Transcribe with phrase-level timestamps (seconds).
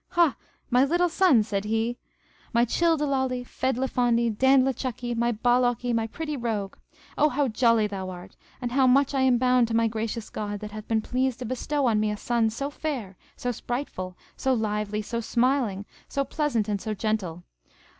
[0.13, 0.35] Ha,
[0.71, 1.99] my little son, said he,
[2.53, 6.75] my childilolly, fedlifondy, dandlichucky, my ballocky, my pretty rogue!
[7.19, 10.59] O how jolly thou art, and how much am I bound to my gracious God,
[10.61, 14.55] that hath been pleased to bestow on me a son so fair, so spriteful, so
[14.55, 17.43] lively, so smiling, so pleasant, and so gentle!